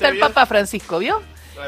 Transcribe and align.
está 0.00 0.08
el 0.08 0.18
Papa 0.18 0.46
Francisco, 0.46 0.98
¿vio? 0.98 1.20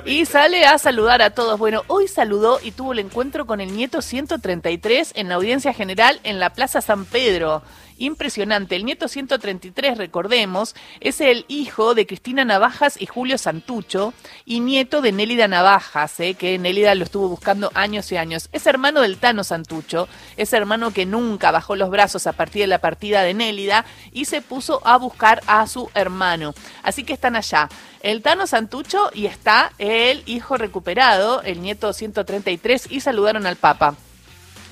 Y 0.06 0.24
sale 0.24 0.64
a 0.64 0.78
saludar 0.78 1.20
a 1.20 1.30
todos. 1.30 1.58
Bueno, 1.58 1.82
hoy 1.86 2.08
saludó 2.08 2.60
y 2.62 2.70
tuvo 2.70 2.92
el 2.94 2.98
encuentro 2.98 3.46
con 3.46 3.60
el 3.60 3.76
nieto 3.76 4.00
133 4.00 5.12
en 5.16 5.28
la 5.28 5.34
audiencia 5.34 5.74
general 5.74 6.18
en 6.24 6.40
la 6.40 6.50
Plaza 6.50 6.80
San 6.80 7.04
Pedro 7.04 7.62
impresionante. 8.02 8.76
El 8.76 8.84
nieto 8.84 9.08
133, 9.08 9.96
recordemos, 9.96 10.74
es 11.00 11.20
el 11.20 11.44
hijo 11.48 11.94
de 11.94 12.06
Cristina 12.06 12.44
Navajas 12.44 13.00
y 13.00 13.06
Julio 13.06 13.38
Santucho 13.38 14.12
y 14.44 14.60
nieto 14.60 15.00
de 15.00 15.12
Nélida 15.12 15.46
Navajas, 15.46 16.18
¿eh? 16.20 16.34
que 16.34 16.58
Nélida 16.58 16.94
lo 16.94 17.04
estuvo 17.04 17.28
buscando 17.28 17.70
años 17.74 18.10
y 18.10 18.16
años. 18.16 18.48
Es 18.52 18.66
hermano 18.66 19.00
del 19.00 19.18
Tano 19.18 19.44
Santucho, 19.44 20.08
es 20.36 20.52
hermano 20.52 20.92
que 20.92 21.06
nunca 21.06 21.52
bajó 21.52 21.76
los 21.76 21.90
brazos 21.90 22.26
a 22.26 22.32
partir 22.32 22.62
de 22.62 22.66
la 22.66 22.78
partida 22.78 23.22
de 23.22 23.34
Nélida 23.34 23.84
y 24.12 24.24
se 24.24 24.42
puso 24.42 24.80
a 24.84 24.98
buscar 24.98 25.40
a 25.46 25.66
su 25.68 25.88
hermano. 25.94 26.54
Así 26.82 27.04
que 27.04 27.12
están 27.12 27.36
allá. 27.36 27.68
El 28.00 28.22
Tano 28.22 28.48
Santucho 28.48 29.10
y 29.14 29.26
está 29.26 29.72
el 29.78 30.24
hijo 30.26 30.56
recuperado, 30.56 31.40
el 31.42 31.62
nieto 31.62 31.92
133, 31.92 32.88
y 32.90 33.00
saludaron 33.00 33.46
al 33.46 33.54
Papa. 33.54 33.94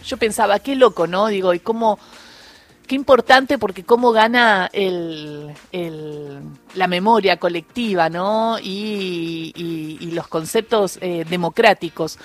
Yo 0.05 0.17
pensaba, 0.17 0.59
qué 0.59 0.75
loco, 0.75 1.07
¿no? 1.07 1.29
Digo, 1.29 1.55
¿y 1.55 1.61
cómo 1.61 2.01
qué 2.91 2.97
importante 2.97 3.57
porque 3.57 3.85
cómo 3.85 4.11
gana 4.11 4.69
el, 4.73 5.55
la 6.75 6.89
memoria 6.89 7.37
colectiva, 7.37 8.09
¿no? 8.09 8.59
Y, 8.61 10.11
los 10.13 10.27
conceptos 10.27 10.99
eh, 11.01 11.25
democráticos. 11.31 12.19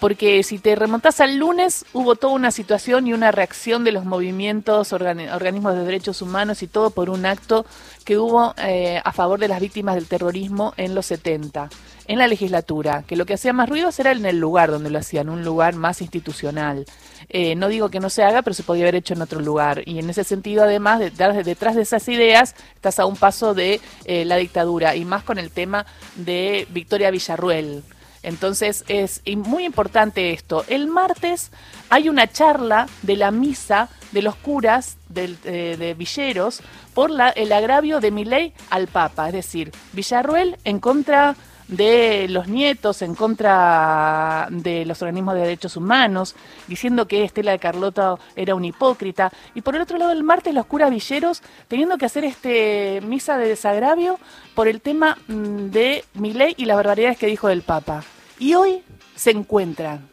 Porque 0.00 0.42
si 0.42 0.58
te 0.58 0.74
remontas 0.74 1.20
al 1.20 1.36
lunes, 1.36 1.84
hubo 1.92 2.16
toda 2.16 2.32
una 2.32 2.50
situación 2.50 3.06
y 3.06 3.12
una 3.12 3.32
reacción 3.32 3.84
de 3.84 3.92
los 3.92 4.06
movimientos, 4.06 4.94
organismos 4.94 5.74
de 5.74 5.84
derechos 5.84 6.22
humanos 6.22 6.62
y 6.62 6.66
todo 6.66 6.90
por 6.90 7.10
un 7.10 7.26
acto 7.26 7.66
que 8.06 8.16
hubo 8.16 8.54
eh, 8.56 9.00
a 9.04 9.12
favor 9.12 9.38
de 9.38 9.48
las 9.48 9.60
víctimas 9.60 9.94
del 9.94 10.08
terrorismo 10.08 10.72
en 10.78 10.94
los 10.94 11.04
70, 11.04 11.68
en 12.06 12.18
la 12.18 12.26
legislatura, 12.26 13.04
que 13.06 13.14
lo 13.14 13.26
que 13.26 13.34
hacía 13.34 13.52
más 13.52 13.68
ruido 13.68 13.90
era 13.98 14.12
en 14.12 14.24
el 14.24 14.38
lugar 14.38 14.70
donde 14.70 14.88
lo 14.88 14.98
hacían, 14.98 15.28
un 15.28 15.44
lugar 15.44 15.74
más 15.76 16.00
institucional. 16.00 16.86
Eh, 17.28 17.54
no 17.54 17.68
digo 17.68 17.90
que 17.90 18.00
no 18.00 18.08
se 18.08 18.22
haga, 18.22 18.40
pero 18.40 18.54
se 18.54 18.62
podía 18.62 18.84
haber 18.84 18.94
hecho 18.94 19.12
en 19.12 19.20
otro 19.20 19.40
lugar. 19.40 19.82
Y 19.84 19.98
en 19.98 20.08
ese 20.08 20.24
sentido, 20.24 20.64
además, 20.64 20.98
detrás, 20.98 21.44
detrás 21.44 21.76
de 21.76 21.82
esas 21.82 22.08
ideas, 22.08 22.54
estás 22.74 22.98
a 22.98 23.04
un 23.04 23.16
paso 23.16 23.52
de 23.52 23.80
eh, 24.06 24.24
la 24.24 24.36
dictadura, 24.36 24.96
y 24.96 25.04
más 25.04 25.22
con 25.24 25.38
el 25.38 25.50
tema 25.50 25.84
de 26.16 26.66
Victoria 26.70 27.10
Villarruel. 27.10 27.82
Entonces 28.22 28.84
es 28.88 29.22
muy 29.26 29.64
importante 29.64 30.32
esto. 30.32 30.64
El 30.68 30.86
martes 30.86 31.50
hay 31.88 32.08
una 32.08 32.26
charla 32.26 32.86
de 33.02 33.16
la 33.16 33.30
misa 33.30 33.88
de 34.12 34.22
los 34.22 34.36
curas 34.36 34.96
eh, 35.14 35.76
de 35.78 35.94
Villeros 35.94 36.60
por 36.94 37.10
la, 37.10 37.30
el 37.30 37.52
agravio 37.52 38.00
de 38.00 38.10
Miley 38.10 38.52
al 38.70 38.88
Papa, 38.88 39.28
es 39.28 39.32
decir, 39.32 39.72
Villarruel 39.92 40.58
en 40.64 40.80
contra 40.80 41.36
de 41.70 42.26
los 42.28 42.48
nietos 42.48 43.00
en 43.02 43.14
contra 43.14 44.48
de 44.50 44.84
los 44.84 45.00
organismos 45.02 45.34
de 45.34 45.42
derechos 45.42 45.76
humanos, 45.76 46.34
diciendo 46.66 47.06
que 47.06 47.24
Estela 47.24 47.52
de 47.52 47.58
Carlota 47.58 48.16
era 48.36 48.54
un 48.54 48.64
hipócrita. 48.64 49.32
Y 49.54 49.62
por 49.62 49.76
el 49.76 49.82
otro 49.82 49.96
lado, 49.96 50.12
el 50.12 50.24
martes 50.24 50.52
los 50.52 50.66
curas 50.66 50.90
villeros 50.90 51.42
teniendo 51.68 51.96
que 51.96 52.06
hacer 52.06 52.24
este 52.24 53.00
misa 53.02 53.38
de 53.38 53.48
desagravio 53.48 54.18
por 54.54 54.68
el 54.68 54.80
tema 54.80 55.16
mm, 55.28 55.70
de 55.70 56.04
ley 56.14 56.54
y 56.56 56.64
las 56.64 56.76
barbaridades 56.76 57.18
que 57.18 57.26
dijo 57.26 57.48
el 57.48 57.62
Papa. 57.62 58.02
Y 58.38 58.54
hoy 58.54 58.82
se 59.14 59.30
encuentran, 59.30 60.08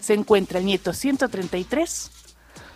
se 0.00 0.14
encuentra 0.14 0.58
el 0.58 0.66
nieto 0.66 0.92
133 0.92 2.19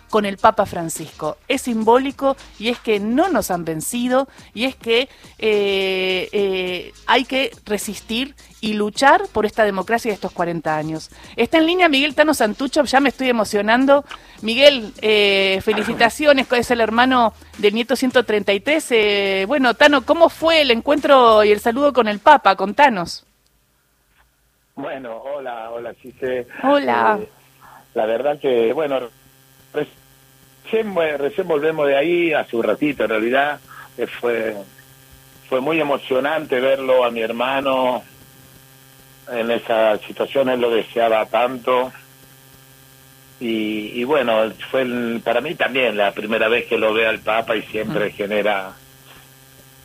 con 0.09 0.25
el 0.25 0.37
Papa 0.37 0.65
Francisco. 0.65 1.37
Es 1.47 1.63
simbólico 1.63 2.35
y 2.59 2.69
es 2.69 2.79
que 2.79 2.99
no 2.99 3.29
nos 3.29 3.51
han 3.51 3.65
vencido 3.65 4.27
y 4.53 4.65
es 4.65 4.75
que 4.75 5.09
eh, 5.39 6.29
eh, 6.31 6.93
hay 7.07 7.25
que 7.25 7.51
resistir 7.65 8.35
y 8.61 8.73
luchar 8.73 9.21
por 9.31 9.45
esta 9.45 9.63
democracia 9.63 10.09
de 10.09 10.15
estos 10.15 10.31
40 10.31 10.75
años. 10.75 11.09
Está 11.35 11.57
en 11.57 11.65
línea 11.65 11.89
Miguel 11.89 12.15
Tano 12.15 12.33
Santucho, 12.33 12.83
ya 12.83 12.99
me 12.99 13.09
estoy 13.09 13.29
emocionando. 13.29 14.05
Miguel, 14.41 14.91
eh, 15.01 15.59
felicitaciones, 15.63 16.51
es 16.51 16.71
el 16.71 16.81
hermano 16.81 17.33
del 17.57 17.73
nieto 17.73 17.95
133. 17.95 19.47
bueno, 19.47 19.73
Tano, 19.73 20.05
¿cómo 20.05 20.29
fue 20.29 20.61
el 20.61 20.71
encuentro 20.71 21.43
y 21.43 21.51
el 21.51 21.59
saludo 21.59 21.93
con 21.93 22.07
el 22.07 22.19
Papa? 22.19 22.55
Contanos. 22.55 23.25
Bueno, 24.75 25.17
hola, 25.17 25.71
hola, 25.71 25.93
Chise. 25.95 26.47
Hola. 26.63 27.19
la 27.93 28.05
verdad 28.05 28.39
que, 28.39 28.73
bueno, 28.73 29.09
Recién, 30.71 31.47
volvemos 31.47 31.87
de 31.87 31.95
ahí, 31.95 32.33
hace 32.33 32.55
un 32.55 32.63
ratito 32.63 33.03
en 33.03 33.09
realidad, 33.09 33.59
eh, 33.97 34.07
fue, 34.07 34.55
fue 35.47 35.61
muy 35.61 35.79
emocionante 35.79 36.59
verlo 36.59 37.05
a 37.05 37.11
mi 37.11 37.21
hermano 37.21 38.03
en 39.31 39.51
esa 39.51 39.97
situación, 39.99 40.49
él 40.49 40.61
lo 40.61 40.69
deseaba 40.69 41.25
tanto. 41.25 41.91
Y, 43.39 44.03
bueno, 44.05 44.51
fue 44.71 44.87
para 45.23 45.41
mí 45.41 45.55
también 45.55 45.97
la 45.97 46.13
primera 46.13 46.47
vez 46.47 46.65
que 46.67 46.77
lo 46.77 46.93
ve 46.93 47.05
al 47.05 47.19
Papa 47.19 47.55
y 47.55 47.61
siempre 47.63 48.11
genera 48.11 48.73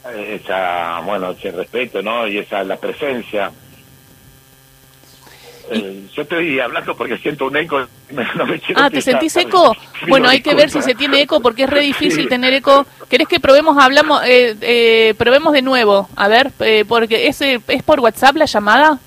eh, 0.08 0.41
esa, 0.41 1.00
bueno, 1.00 1.32
ese 1.32 1.50
respeto, 1.50 2.00
¿no? 2.00 2.28
Y 2.28 2.38
esa, 2.38 2.62
la 2.62 2.76
presencia. 2.76 3.50
Eh, 5.70 6.03
yo 6.12 6.22
estoy 6.22 6.58
hablando 6.58 6.97
porque 6.97 7.16
siento 7.19 7.47
un 7.47 7.56
eco. 7.56 7.78
ah, 8.75 8.91
¿te 8.91 9.00
sentís 9.00 9.36
eco? 9.36 9.75
Bueno, 10.08 10.28
hay 10.28 10.41
que 10.41 10.54
ver 10.54 10.69
si 10.69 10.82
se 10.82 10.94
tiene 10.94 11.22
eco 11.22 11.41
porque 11.41 11.64
es 11.64 11.70
re 11.70 11.81
difícil 11.81 12.28
tener 12.28 12.53
eco. 12.53 12.86
¿Querés 13.08 13.28
que 13.28 13.41
probemos, 13.41 13.78
hablamos, 13.78 14.22
eh, 14.25 14.56
eh, 14.60 15.14
probemos 15.16 15.53
de 15.53 15.62
nuevo? 15.62 16.09
A 16.16 16.28
ver, 16.28 16.50
eh, 16.60 16.84
porque 16.86 17.28
es, 17.28 17.41
es 17.41 17.82
por 17.84 18.00
WhatsApp 18.00 18.36
la 18.36 18.47
llamada. 18.47 18.98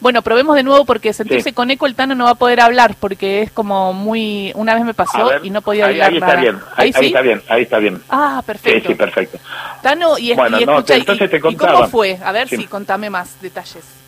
Bueno, 0.00 0.20
probemos 0.22 0.56
de 0.56 0.64
nuevo 0.64 0.84
porque 0.84 1.12
sentirse 1.12 1.52
con 1.52 1.70
eco 1.70 1.86
el 1.86 1.94
Tano 1.94 2.16
no 2.16 2.24
va 2.24 2.30
a 2.30 2.34
poder 2.34 2.60
hablar 2.60 2.96
porque 2.98 3.42
es 3.42 3.52
como 3.52 3.92
muy... 3.92 4.50
Una 4.56 4.74
vez 4.74 4.84
me 4.84 4.94
pasó 4.94 5.30
y 5.44 5.50
no 5.50 5.62
podía 5.62 5.86
hablar 5.86 6.10
ahí 6.10 6.16
está 6.16 6.34
Bien, 6.34 6.58
ahí, 6.76 6.88
está 6.88 7.22
bien, 7.22 7.42
ahí 7.48 7.62
está 7.62 7.78
bien. 7.78 8.02
Ah, 8.10 8.42
perfecto. 8.44 8.80
Sí, 8.80 8.86
sí, 8.88 8.94
perfecto. 8.96 9.38
Tano, 9.80 10.18
y, 10.18 10.34
bueno, 10.34 10.58
escucha, 10.58 10.96
y, 10.98 11.56
cómo 11.56 11.86
fue? 11.86 12.18
A 12.22 12.32
ver 12.32 12.48
si 12.48 12.64
contame 12.64 13.10
más 13.10 13.40
detalles. 13.40 14.01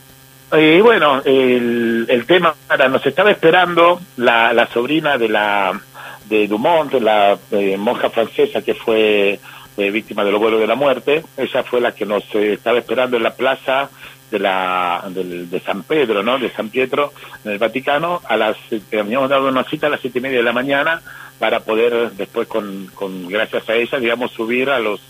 Y 0.52 0.80
bueno, 0.80 1.20
el, 1.24 2.06
el 2.08 2.26
tema 2.26 2.54
nos 2.88 3.04
estaba 3.06 3.30
esperando 3.30 4.00
la, 4.16 4.52
la 4.52 4.66
sobrina 4.68 5.18
de 5.18 5.28
la 5.28 5.80
de 6.28 6.46
Dumont, 6.46 6.92
la 6.94 7.38
eh, 7.50 7.76
monja 7.76 8.10
francesa 8.10 8.62
que 8.62 8.74
fue 8.74 9.38
eh, 9.76 9.90
víctima 9.90 10.24
del 10.24 10.36
vuelo 10.36 10.58
de 10.58 10.66
la 10.66 10.74
muerte. 10.74 11.24
Ella 11.36 11.62
fue 11.64 11.80
la 11.80 11.92
que 11.92 12.06
nos 12.06 12.22
eh, 12.34 12.54
estaba 12.54 12.78
esperando 12.78 13.16
en 13.16 13.22
la 13.22 13.34
plaza 13.34 13.90
de 14.30 14.38
la 14.38 15.04
de, 15.10 15.60
San 15.60 15.82
Pedro, 15.82 16.22
¿no? 16.22 16.38
De 16.38 16.50
San 16.50 16.70
Pietro 16.70 17.12
en 17.44 17.52
el 17.52 17.58
Vaticano. 17.58 18.20
A 18.28 18.36
las 18.36 18.56
habíamos 18.92 19.28
dado 19.28 19.48
una 19.48 19.64
cita 19.64 19.88
a 19.88 19.90
las 19.90 20.00
siete 20.00 20.18
y 20.18 20.22
media 20.22 20.38
de 20.38 20.44
la 20.44 20.52
mañana 20.52 21.02
para 21.38 21.60
poder 21.60 22.12
después 22.12 22.48
con, 22.48 22.90
con 22.94 23.28
gracias 23.28 23.68
a 23.68 23.74
ella, 23.74 23.98
digamos, 23.98 24.32
subir 24.32 24.70
a 24.70 24.78
los 24.78 25.00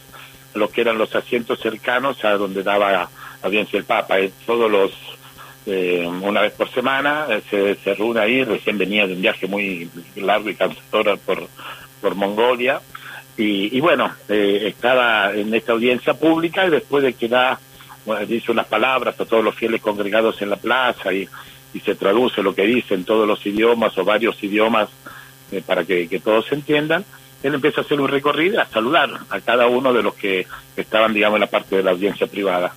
los 0.55 0.71
que 0.71 0.83
eran 0.83 0.99
los 0.99 1.15
asientos 1.17 1.59
cercanos 1.59 2.25
a 2.25 2.37
donde 2.37 2.63
daba 2.63 3.09
audiencia 3.43 3.77
el 3.77 3.85
Papa. 3.85 4.17
todos 4.47 4.71
los 4.71 4.93
eh, 5.67 6.07
una 6.07 6.41
vez 6.41 6.53
por 6.53 6.71
semana, 6.71 7.27
eh, 7.51 7.77
se, 7.83 7.95
reúne 7.95 8.21
ahí, 8.21 8.45
recién 8.45 8.79
venía 8.79 9.07
de 9.07 9.15
un 9.15 9.23
viaje 9.23 9.47
muy 9.47 9.91
largo 10.17 10.51
y 10.51 10.55
cansador 10.55 11.19
por, 11.19 11.49
por 12.01 12.15
Mongolia, 12.15 12.81
y, 13.37 13.81
bueno, 13.81 14.13
eh, 14.29 14.63
estaba 14.67 15.35
en 15.35 15.53
esta 15.53 15.73
audiencia 15.73 16.15
pública 16.15 16.67
y 16.67 16.71
después 16.71 17.03
de 17.03 17.15
que 17.15 17.27
da, 17.27 17.59
dice 18.29 18.53
unas 18.53 18.67
palabras 18.67 19.19
a 19.21 19.25
todos 19.25 19.43
los 19.43 19.57
fieles 19.57 19.81
congregados 19.81 20.41
en 20.41 20.51
la 20.51 20.57
plaza 20.57 21.13
y, 21.13 21.29
y 21.75 21.81
se 21.81 21.97
traduce 21.97 22.43
lo 22.43 22.55
que 22.55 22.63
dice 22.63 22.95
en 22.95 23.05
todos 23.05 23.27
los 23.27 23.45
idiomas 23.45 23.99
o 23.99 24.05
varios 24.05 24.41
idiomas 24.43 24.89
eh, 25.51 25.63
para 25.67 25.85
que, 25.85 26.09
que 26.09 26.21
todos 26.21 26.47
se 26.47 26.55
entiendan, 26.55 27.05
él 27.43 27.55
empieza 27.55 27.81
a 27.81 27.85
hacer 27.85 28.01
un 28.01 28.09
recorrido 28.09 28.61
a 28.61 28.67
saludar 28.67 29.11
a 29.29 29.41
cada 29.41 29.67
uno 29.67 29.93
de 29.93 30.03
los 30.03 30.15
que 30.15 30.47
estaban, 30.77 31.13
digamos, 31.13 31.37
en 31.37 31.41
la 31.41 31.51
parte 31.51 31.77
de 31.77 31.83
la 31.83 31.91
audiencia 31.91 32.27
privada. 32.27 32.73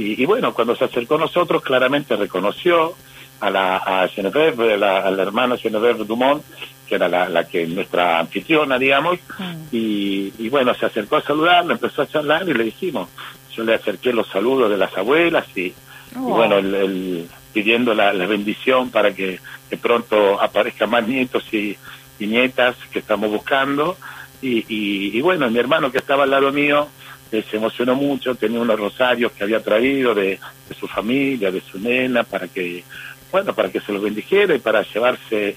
Y, 0.00 0.24
bueno, 0.26 0.54
cuando 0.54 0.76
se 0.76 0.84
acercó 0.84 1.16
a 1.16 1.18
nosotros, 1.18 1.60
claramente 1.60 2.14
reconoció 2.14 2.94
a 3.40 3.50
la 3.50 3.78
a 3.78 4.06
Genevieve, 4.06 4.78
la, 4.78 5.00
a 5.00 5.10
la 5.10 5.22
hermana 5.22 5.56
Genevieve 5.56 6.04
Dumont, 6.04 6.44
que 6.88 6.94
era 6.94 7.08
la, 7.08 7.28
la 7.28 7.48
que 7.48 7.66
nuestra 7.66 8.20
anfitriona, 8.20 8.78
digamos, 8.78 9.18
mm. 9.36 9.56
y, 9.72 10.32
y, 10.38 10.48
bueno, 10.50 10.72
se 10.74 10.86
acercó 10.86 11.16
a 11.16 11.22
saludar, 11.22 11.68
empezó 11.68 12.02
a 12.02 12.06
charlar 12.06 12.48
y 12.48 12.54
le 12.54 12.62
dijimos, 12.62 13.08
yo 13.52 13.64
le 13.64 13.74
acerqué 13.74 14.12
los 14.12 14.28
saludos 14.28 14.70
de 14.70 14.76
las 14.76 14.96
abuelas 14.96 15.44
y, 15.56 15.74
oh. 16.16 16.20
bueno, 16.20 16.58
el, 16.58 17.28
pidiendo 17.52 17.92
la, 17.92 18.12
la, 18.12 18.26
bendición 18.26 18.90
para 18.90 19.12
que, 19.12 19.40
que 19.68 19.76
pronto 19.76 20.40
aparezcan 20.40 20.90
más 20.90 21.08
nietos 21.08 21.42
y, 21.52 21.76
y 22.20 22.26
nietas 22.28 22.76
que 22.92 23.00
estamos 23.00 23.30
buscando. 23.32 23.96
Y, 24.40 24.58
y, 24.68 25.18
y, 25.18 25.20
bueno, 25.22 25.50
mi 25.50 25.58
hermano 25.58 25.90
que 25.90 25.98
estaba 25.98 26.22
al 26.22 26.30
lado 26.30 26.52
mío 26.52 26.86
se 27.30 27.56
emocionó 27.56 27.94
mucho, 27.94 28.34
tenía 28.34 28.60
unos 28.60 28.78
rosarios 28.78 29.32
que 29.32 29.44
había 29.44 29.62
traído 29.62 30.14
de, 30.14 30.38
su 30.78 30.88
familia, 30.88 31.50
de 31.50 31.60
su 31.60 31.78
nena, 31.78 32.24
para 32.24 32.48
que, 32.48 32.84
bueno, 33.30 33.54
para 33.54 33.70
que 33.70 33.80
se 33.80 33.92
los 33.92 34.02
bendijera 34.02 34.54
y 34.54 34.58
para 34.58 34.82
llevarse 34.82 35.56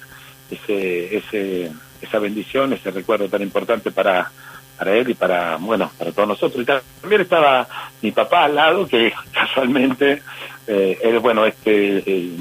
ese, 0.50 1.18
ese, 1.18 1.72
esa 2.02 2.20
bendición, 2.20 2.74
ese 2.74 2.92
recuerdo 2.92 3.30
tan 3.30 3.42
importante 3.42 3.92
para, 3.92 4.32
para 4.78 4.96
él 4.96 5.10
y 5.10 5.14
para, 5.14 5.58
bueno, 5.58 5.92
para 5.98 6.12
todos 6.12 6.28
nosotros. 6.28 6.64
Y 6.64 6.66
también 6.66 7.22
estaba 7.22 7.68
mi 8.02 8.12
papá 8.12 8.46
al 8.46 8.56
lado, 8.56 8.88
que 8.88 9.14
casualmente, 9.32 10.22
eh, 10.68 10.98
él, 11.02 11.20
bueno, 11.20 11.46
este, 11.46 12.04
eh, 12.06 12.32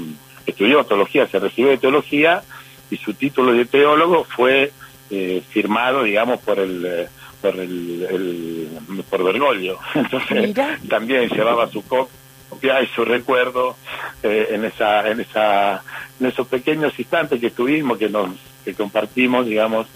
estudió 0.45 0.83
teología, 0.83 1.27
se 1.27 1.39
recibió 1.39 1.71
de 1.71 1.77
teología 1.77 2.43
y 2.89 2.97
su 2.97 3.13
título 3.13 3.53
de 3.53 3.65
teólogo 3.65 4.25
fue 4.25 4.71
eh, 5.09 5.41
firmado, 5.49 6.03
digamos, 6.03 6.39
por 6.41 6.59
el 6.59 6.85
eh, 6.85 7.07
por 7.41 7.59
el, 7.59 8.69
por 9.09 9.23
Bergoglio. 9.23 9.79
Entonces 9.95 10.55
también 10.87 11.29
llevaba 11.29 11.69
su 11.69 11.83
copia 11.83 12.81
y 12.81 12.87
su 12.87 13.05
recuerdo 13.05 13.75
eh, 14.23 14.49
en 14.51 14.65
esa 14.65 15.09
en 15.09 15.21
esa 15.21 15.83
en 16.19 16.27
esos 16.27 16.47
pequeños 16.47 16.97
instantes 16.99 17.39
que 17.39 17.51
tuvimos 17.51 17.97
que 17.97 18.09
nos 18.09 18.29
que 18.63 18.73
compartimos, 18.75 19.45
digamos, 19.47 19.87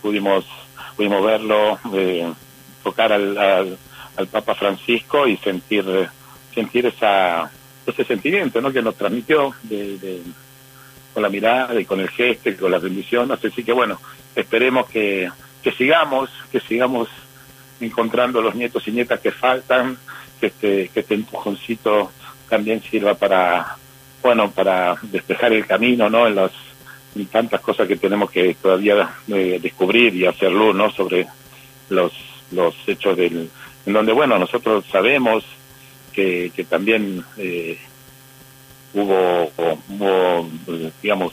pudimos 0.00 0.46
pudimos 0.96 1.24
verlo 1.24 1.78
tocar 2.82 3.12
al, 3.12 3.36
al, 3.38 3.78
Papa 4.30 4.54
Francisco 4.54 5.26
y 5.26 5.36
sentir 5.36 5.84
sentir 6.54 6.86
esa 6.86 7.50
ese 7.86 8.04
sentimiento 8.04 8.60
¿no? 8.60 8.72
que 8.72 8.80
nos 8.80 8.96
transmitió 8.96 9.54
de 9.64 10.22
con 11.12 11.22
la 11.22 11.28
mirada 11.28 11.78
y 11.80 11.84
con 11.84 12.00
el 12.00 12.08
gesto 12.08 12.50
y 12.50 12.54
con 12.54 12.70
la 12.70 12.78
bendición. 12.78 13.30
Así 13.32 13.62
que 13.62 13.72
bueno, 13.72 14.00
esperemos 14.34 14.88
que, 14.88 15.30
que 15.62 15.72
sigamos, 15.72 16.30
que 16.50 16.60
sigamos 16.60 17.08
encontrando 17.80 18.40
los 18.42 18.54
nietos 18.54 18.86
y 18.88 18.92
nietas 18.92 19.20
que 19.20 19.30
faltan, 19.30 19.96
que 20.40 20.46
este, 20.46 20.88
que 20.88 21.00
este 21.00 21.14
empujoncito 21.14 22.10
también 22.48 22.82
sirva 22.82 23.14
para, 23.14 23.76
bueno, 24.22 24.50
para 24.50 24.96
despejar 25.02 25.52
el 25.52 25.66
camino, 25.66 26.10
¿no? 26.10 26.26
En 26.26 26.36
las 26.36 26.52
tantas 27.30 27.60
cosas 27.60 27.86
que 27.86 27.96
tenemos 27.96 28.30
que 28.30 28.54
todavía 28.54 29.16
eh, 29.28 29.58
descubrir 29.60 30.14
y 30.14 30.26
hacer 30.26 30.50
luz, 30.50 30.74
¿no? 30.74 30.90
Sobre 30.90 31.26
los, 31.90 32.12
los 32.50 32.74
hechos 32.86 33.16
del, 33.16 33.50
en 33.86 33.92
donde, 33.92 34.12
bueno, 34.12 34.38
nosotros 34.38 34.84
sabemos 34.90 35.44
que, 36.12 36.52
que 36.54 36.64
también 36.64 37.24
eh, 37.36 37.78
hubo, 38.94 39.50
hubo 39.88 40.50
digamos, 41.02 41.32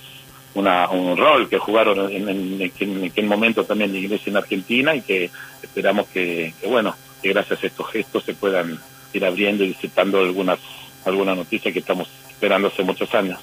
una, 0.59 0.89
un 0.89 1.17
rol 1.17 1.49
que 1.49 1.57
jugaron 1.57 2.11
en, 2.11 2.29
en, 2.29 3.03
aquel 3.05 3.25
momento 3.25 3.63
también 3.63 3.91
la 3.91 3.99
Iglesia 3.99 4.29
en 4.29 4.37
Argentina 4.37 4.95
y 4.95 5.01
que 5.01 5.29
esperamos 5.61 6.07
que, 6.07 6.53
bueno, 6.67 6.95
que 7.21 7.29
gracias 7.29 7.63
a 7.63 7.67
estos 7.67 7.89
gestos 7.89 8.23
se 8.23 8.33
puedan 8.33 8.79
ir 9.13 9.25
abriendo 9.25 9.63
y 9.63 9.73
citando 9.73 10.19
algunas 10.19 10.59
alguna 11.05 11.33
noticia 11.33 11.71
que 11.71 11.79
estamos 11.79 12.09
esperando 12.29 12.67
hace 12.67 12.83
muchos 12.83 13.13
años. 13.15 13.39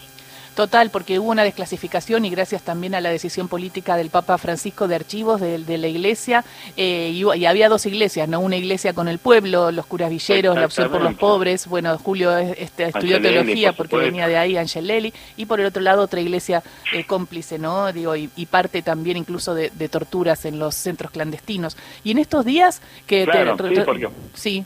Total, 0.56 0.88
porque 0.88 1.18
hubo 1.18 1.30
una 1.30 1.44
desclasificación 1.44 2.24
y 2.24 2.30
gracias 2.30 2.62
también 2.62 2.94
a 2.94 3.02
la 3.02 3.10
decisión 3.10 3.46
política 3.46 3.94
del 3.98 4.08
Papa 4.08 4.38
Francisco 4.38 4.88
de 4.88 4.94
archivos 4.94 5.38
de, 5.38 5.58
la 5.76 5.86
iglesia, 5.86 6.46
eh, 6.78 7.10
y, 7.12 7.44
había 7.44 7.68
dos 7.68 7.84
iglesias, 7.84 8.26
¿no? 8.26 8.40
Una 8.40 8.56
iglesia 8.56 8.94
con 8.94 9.06
el 9.06 9.18
pueblo, 9.18 9.70
los 9.70 9.84
curas 9.84 10.08
villeros, 10.08 10.56
la 10.56 10.64
opción 10.64 10.90
por 10.90 11.02
los 11.02 11.12
pobres, 11.12 11.66
bueno, 11.66 11.98
Julio 11.98 12.38
este, 12.38 12.84
estudió 12.84 13.20
teología 13.20 13.74
porque 13.74 13.96
venía 13.96 14.28
de 14.28 14.38
ahí, 14.38 14.56
Angelelli, 14.56 15.12
y 15.36 15.44
por 15.44 15.60
el 15.60 15.66
otro 15.66 15.82
lado 15.82 16.00
otra 16.00 16.22
iglesia 16.22 16.62
eh, 16.90 17.04
cómplice, 17.04 17.58
¿no? 17.58 17.92
Digo, 17.92 18.16
y, 18.16 18.28
parte 18.46 18.80
también 18.80 19.18
incluso 19.18 19.54
de, 19.54 19.70
torturas 19.90 20.46
en 20.46 20.58
los 20.58 20.74
centros 20.74 21.10
clandestinos. 21.10 21.76
Y 22.02 22.12
en 22.12 22.18
estos 22.18 22.46
días 22.46 22.80
que... 23.06 23.26
sí, 24.32 24.64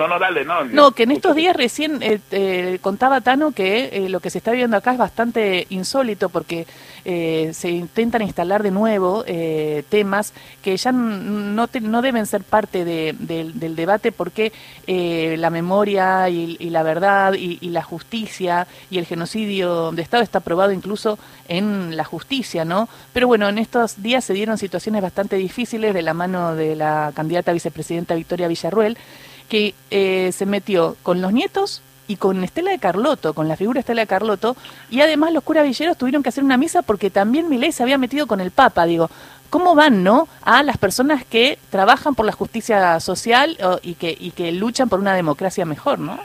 no, 0.00 0.08
no, 0.08 0.18
dale, 0.18 0.46
no. 0.46 0.64
No, 0.64 0.92
que 0.92 1.02
en 1.02 1.10
estos 1.10 1.36
días 1.36 1.54
recién 1.54 1.98
eh, 2.00 2.78
contaba 2.80 3.20
Tano 3.20 3.52
que 3.52 3.90
eh, 3.92 4.08
lo 4.08 4.20
que 4.20 4.30
se 4.30 4.38
está 4.38 4.52
viendo 4.52 4.76
acá 4.76 4.92
es 4.92 4.98
bastante 4.98 5.66
insólito 5.68 6.30
porque 6.30 6.66
eh, 7.04 7.50
se 7.52 7.68
intentan 7.68 8.22
instalar 8.22 8.62
de 8.62 8.70
nuevo 8.70 9.24
temas 9.90 10.32
que 10.62 10.76
ya 10.76 10.92
no, 10.92 11.68
no 11.82 12.02
deben 12.02 12.26
ser 12.26 12.44
parte 12.44 12.84
del 12.84 13.76
debate 13.76 14.12
porque 14.12 14.52
la 14.86 15.50
memoria 15.50 16.28
y, 16.28 16.56
la 16.70 16.82
verdad 16.82 17.34
y, 17.34 17.58
la 17.70 17.82
justicia 17.82 18.66
y 18.90 18.98
el 18.98 19.06
genocidio 19.06 19.92
de 19.92 20.02
Estado 20.02 20.22
está 20.22 20.38
aprobado 20.38 20.72
incluso 20.72 21.18
en 21.48 21.96
la 21.96 22.04
justicia, 22.04 22.64
¿no? 22.64 22.88
Pero 23.12 23.26
bueno, 23.26 23.48
en 23.48 23.58
estos 23.58 24.02
días 24.02 24.24
se 24.24 24.32
dieron 24.32 24.58
situaciones 24.58 25.02
bastante 25.02 25.36
difíciles 25.36 25.94
de 25.94 26.02
la 26.02 26.14
mano 26.14 26.54
de 26.54 26.74
la 26.74 27.12
candidata 27.14 27.52
vicepresidenta 27.52 28.14
Victoria 28.14 28.48
Villarruel 28.48 28.96
que 29.50 29.74
eh, 29.90 30.30
se 30.32 30.46
metió 30.46 30.96
con 31.02 31.20
los 31.20 31.32
nietos 31.32 31.82
y 32.06 32.16
con 32.16 32.42
Estela 32.42 32.70
de 32.70 32.78
Carloto, 32.78 33.34
con 33.34 33.48
la 33.48 33.56
figura 33.56 33.80
Estela 33.80 34.02
de 34.02 34.06
Carloto, 34.06 34.56
y 34.90 35.00
además 35.00 35.32
los 35.32 35.44
curas 35.44 35.64
villeros 35.64 35.98
tuvieron 35.98 36.22
que 36.22 36.30
hacer 36.30 36.44
una 36.44 36.56
misa 36.56 36.82
porque 36.82 37.10
también 37.10 37.48
Milei 37.48 37.72
se 37.72 37.82
había 37.82 37.98
metido 37.98 38.26
con 38.26 38.40
el 38.40 38.52
Papa, 38.52 38.86
digo, 38.86 39.10
¿cómo 39.50 39.74
van, 39.74 40.02
no? 40.02 40.28
A 40.42 40.62
las 40.62 40.78
personas 40.78 41.24
que 41.24 41.58
trabajan 41.70 42.14
por 42.14 42.24
la 42.24 42.32
justicia 42.32 42.98
social 43.00 43.58
y, 43.82 43.94
que, 43.94 44.16
y 44.18 44.30
que 44.30 44.52
luchan 44.52 44.88
por 44.88 45.00
una 45.00 45.14
democracia 45.14 45.64
mejor, 45.64 45.98
¿no? 45.98 46.18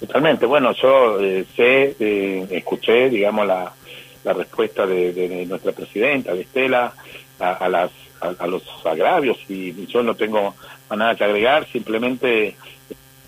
Totalmente, 0.00 0.46
bueno, 0.46 0.72
yo 0.72 1.20
eh, 1.20 1.46
sé, 1.56 1.96
eh, 1.98 2.46
escuché, 2.50 3.08
digamos, 3.08 3.46
la, 3.46 3.72
la 4.24 4.32
respuesta 4.32 4.86
de, 4.86 5.46
nuestra 5.48 5.72
presidenta, 5.72 6.34
de 6.34 6.42
Estela, 6.42 6.92
a, 7.38 7.68
las, 7.68 7.90
a 8.20 8.46
los 8.46 8.62
agravios, 8.84 9.38
y 9.48 9.86
yo 9.86 10.02
no 10.02 10.14
tengo 10.14 10.54
nada 10.96 11.14
que 11.14 11.24
agregar, 11.24 11.66
simplemente, 11.70 12.56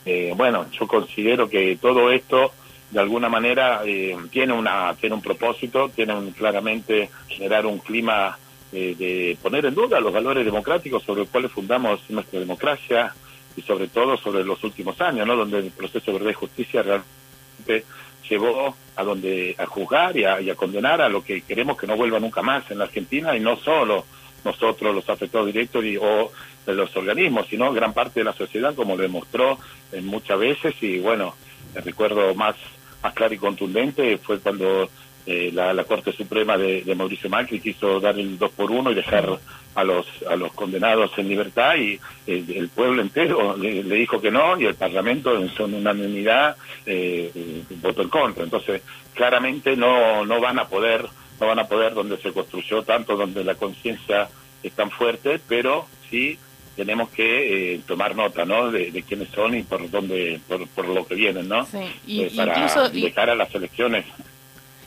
eh, 0.05 0.33
bueno, 0.37 0.67
yo 0.71 0.87
considero 0.87 1.49
que 1.49 1.79
todo 1.81 2.11
esto 2.11 2.53
de 2.91 3.01
alguna 3.01 3.29
manera 3.29 3.83
eh, 3.85 4.17
tiene 4.31 4.53
una 4.53 4.95
tiene 4.95 5.17
un 5.17 5.23
propósito, 5.23 5.89
tiene 5.89 6.15
un, 6.15 6.31
claramente 6.31 7.11
generar 7.29 7.67
un 7.67 7.79
clima 7.79 8.39
eh, 8.73 8.95
de 8.97 9.37
poner 9.43 9.67
en 9.67 9.75
duda 9.75 10.01
los 10.01 10.13
valores 10.13 10.45
democráticos 10.45 11.03
sobre 11.03 11.23
los 11.23 11.29
cuales 11.29 11.51
fundamos 11.51 12.09
nuestra 12.09 12.39
democracia 12.39 13.13
y 13.57 13.63
sobre 13.63 13.89
todo 13.89 14.17
sobre 14.17 14.45
los 14.45 14.63
últimos 14.63 15.01
años, 15.01 15.27
¿no? 15.27 15.37
Donde 15.37 15.59
el 15.59 15.71
proceso 15.71 16.13
de 16.13 16.19
verdad 16.19 16.31
y 16.31 16.35
justicia 16.35 16.83
realmente 16.83 17.85
llevó 18.29 18.77
a 18.97 19.05
donde 19.05 19.55
a 19.59 19.67
juzgar 19.67 20.17
y 20.17 20.25
a, 20.25 20.41
y 20.41 20.51
a 20.51 20.55
condenar 20.55 21.01
a 21.01 21.09
lo 21.09 21.23
que 21.23 21.43
queremos 21.43 21.77
que 21.77 21.87
no 21.87 21.97
vuelva 21.97 22.21
nunca 22.21 22.43
más 22.43 22.71
en 22.71 22.79
la 22.79 22.85
Argentina 22.85 23.37
y 23.37 23.41
no 23.41 23.57
solo 23.57 24.07
nosotros 24.45 24.95
los 24.95 25.09
afectados 25.09 25.47
directos 25.47 25.85
y, 25.85 25.97
o 25.97 26.31
de 26.67 26.75
los 26.75 26.95
organismos, 26.97 27.47
sino 27.49 27.73
gran 27.73 27.93
parte 27.93 28.21
de 28.21 28.25
la 28.25 28.33
sociedad, 28.33 28.75
como 28.75 28.97
lo 28.97 29.03
demostró 29.03 29.59
en 29.93 30.07
muchas 30.07 30.39
veces. 30.39 30.75
Y 30.83 30.99
bueno, 30.99 31.35
el 31.75 31.83
recuerdo 31.83 32.35
más, 32.35 32.57
más 33.03 33.15
claro 33.15 33.35
y 33.35 33.39
contundente 33.39 34.19
fue 34.19 34.39
cuando 34.41 34.89
eh, 35.27 35.51
la, 35.53 35.85
Corte 35.85 36.13
Suprema 36.13 36.59
de, 36.59 36.95
Mauricio 36.95 37.31
Macri 37.31 37.59
quiso 37.59 37.99
dar 37.99 38.19
el 38.19 38.39
2 38.39 38.51
por 38.53 38.71
1 38.71 38.91
y 38.91 38.95
dejar 38.95 39.39
a 39.75 39.83
los 39.83 40.07
a 40.29 40.37
los 40.37 40.53
condenados 40.53 41.11
en 41.17 41.29
libertad 41.29 41.75
y 41.77 41.99
eh, 42.27 42.45
el 42.57 42.69
pueblo 42.69 43.01
entero 43.03 43.57
le, 43.57 43.83
dijo 43.83 44.21
que 44.21 44.31
no 44.31 44.61
y 44.61 44.67
el 44.67 44.75
Parlamento 44.75 45.37
en 45.37 45.49
su 45.49 45.65
unanimidad 45.65 46.57
eh, 46.85 47.63
votó 47.81 48.03
en 48.03 48.09
contra. 48.11 48.45
Entonces, 48.45 48.83
claramente 49.15 49.77
no, 49.77 50.27
no 50.27 50.41
van 50.41 50.59
a 50.59 50.69
poder 50.69 51.07
no 51.41 51.47
van 51.47 51.59
a 51.59 51.69
poder 51.69 51.95
donde 51.95 52.19
se 52.19 52.33
construyó 52.33 52.83
tanto, 52.83 53.17
donde 53.17 53.43
la 53.45 53.55
conciencia 53.55 54.29
es 54.63 54.73
tan 54.73 54.91
fuerte, 54.91 55.41
pero 55.49 55.87
sí 56.11 56.39
tenemos 56.77 57.11
que 57.11 57.75
eh, 57.75 57.81
tomar 57.87 58.15
nota, 58.17 58.45
¿no? 58.45 58.71
De, 58.71 59.05
quiénes 59.07 59.29
son 59.29 59.57
y 59.57 59.63
por 59.63 59.91
dónde, 59.91 60.41
por, 60.49 60.67
por 60.69 60.89
lo 60.89 61.07
que 61.07 61.15
vienen, 61.15 61.49
¿no? 61.49 61.65
Sí. 61.67 61.79
Y, 62.07 62.23
eh, 62.23 62.33
para 62.37 62.53
incluso, 62.53 62.89
de 62.89 63.13
cara 63.13 63.33
a 63.33 63.37
las 63.37 63.55
elecciones 63.55 64.05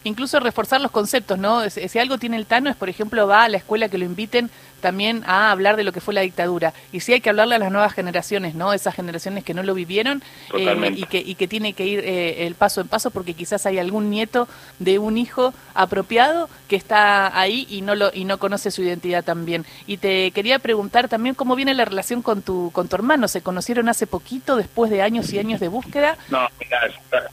incluso 0.08 0.40
reforzar 0.40 0.82
los 0.82 0.92
conceptos, 0.92 1.38
¿no? 1.38 1.70
Si, 1.70 2.00
algo 2.00 2.18
tiene 2.18 2.38
el 2.38 2.46
Tano 2.46 2.70
es, 2.70 2.76
por 2.76 2.90
ejemplo, 2.90 3.28
va 3.28 3.44
a 3.44 3.50
la 3.50 3.58
escuela 3.58 3.90
que 3.90 3.98
lo 3.98 4.06
inviten 4.06 4.50
también 4.82 5.24
a 5.26 5.52
hablar 5.52 5.76
de 5.76 5.84
lo 5.84 5.92
que 5.92 6.02
fue 6.02 6.14
la 6.14 6.22
dictadura. 6.22 6.74
Y 6.92 7.00
sí 7.00 7.14
hay 7.14 7.22
que 7.22 7.30
hablarle 7.30 7.56
a 7.56 7.60
las 7.60 7.72
nuevas 7.72 7.94
generaciones, 7.94 8.56
¿no? 8.56 8.74
Esas 8.74 8.96
generaciones 8.96 9.44
que 9.44 9.54
no 9.54 9.64
lo 9.64 9.74
vivieron 9.74 10.22
eh, 10.56 10.94
y, 10.96 11.04
que, 11.06 11.18
y 11.18 11.36
que 11.36 11.48
tiene 11.48 11.74
que 11.74 11.86
ir 11.86 12.00
eh, 12.00 12.46
el 12.46 12.56
paso 12.56 12.82
en 12.82 12.88
paso 12.88 13.12
porque 13.12 13.34
quizás 13.34 13.66
hay 13.66 13.80
algún 13.80 14.10
nieto 14.10 14.48
de 14.80 15.00
un 15.00 15.18
hijo 15.18 15.54
apropiado 15.74 16.50
que 16.68 16.76
está 16.76 17.40
ahí 17.40 17.66
y 17.70 17.82
no 17.82 17.96
lo 17.96 18.12
y 18.14 18.26
no 18.26 18.38
conoce 18.38 18.72
su 18.72 18.84
identidad 18.84 19.24
también. 19.24 19.66
Y 19.88 19.98
te 19.98 20.32
quería 20.32 20.60
preguntar 20.60 21.08
también 21.08 21.36
cómo 21.36 21.56
viene 21.56 21.74
la 21.74 21.86
relación 21.86 22.22
con 22.22 22.42
tu 22.42 22.72
con 22.72 22.88
tu 22.88 22.96
hermano. 22.96 23.28
¿Se 23.28 23.42
conocieron 23.42 23.90
hace 23.90 24.08
poquito, 24.08 24.56
después 24.56 24.92
de 24.92 25.02
años 25.02 25.32
y 25.34 25.40
años 25.40 25.60
de 25.60 25.68
búsqueda? 25.68 26.18
No, 26.30 26.48
mira, 26.60 26.80